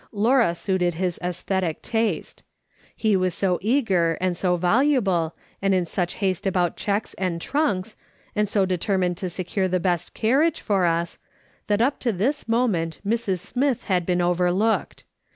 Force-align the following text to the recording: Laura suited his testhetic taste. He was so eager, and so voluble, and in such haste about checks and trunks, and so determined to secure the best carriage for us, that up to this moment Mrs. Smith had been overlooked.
Laura 0.11 0.55
suited 0.55 0.95
his 0.95 1.19
testhetic 1.21 1.83
taste. 1.83 2.41
He 2.95 3.15
was 3.15 3.35
so 3.35 3.59
eager, 3.61 4.17
and 4.19 4.35
so 4.35 4.55
voluble, 4.55 5.35
and 5.61 5.75
in 5.75 5.85
such 5.85 6.15
haste 6.15 6.47
about 6.47 6.75
checks 6.75 7.13
and 7.19 7.39
trunks, 7.39 7.95
and 8.35 8.49
so 8.49 8.65
determined 8.65 9.17
to 9.17 9.29
secure 9.29 9.67
the 9.67 9.79
best 9.79 10.15
carriage 10.15 10.59
for 10.59 10.85
us, 10.87 11.19
that 11.67 11.81
up 11.81 11.99
to 11.99 12.11
this 12.11 12.47
moment 12.47 12.99
Mrs. 13.05 13.41
Smith 13.41 13.83
had 13.83 14.07
been 14.07 14.21
overlooked. 14.21 15.03